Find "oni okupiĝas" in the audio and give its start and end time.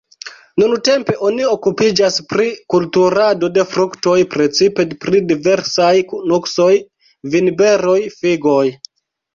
1.27-2.17